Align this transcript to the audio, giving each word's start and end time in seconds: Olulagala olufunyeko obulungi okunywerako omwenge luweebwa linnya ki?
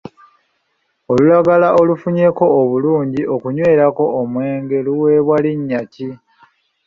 Olulagala 1.11 1.67
olufunyeko 1.81 2.43
obulungi 2.59 3.21
okunywerako 3.35 4.03
omwenge 4.21 4.77
luweebwa 4.85 5.37
linnya 5.43 5.81
ki? 5.93 6.09